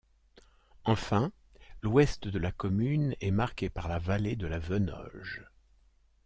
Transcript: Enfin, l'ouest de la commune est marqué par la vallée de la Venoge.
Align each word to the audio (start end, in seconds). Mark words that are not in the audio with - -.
Enfin, 0.83 1.31
l'ouest 1.83 2.27
de 2.27 2.39
la 2.39 2.51
commune 2.51 3.15
est 3.21 3.29
marqué 3.29 3.69
par 3.69 3.87
la 3.87 3.99
vallée 3.99 4.35
de 4.35 4.47
la 4.47 4.57
Venoge. 4.57 5.45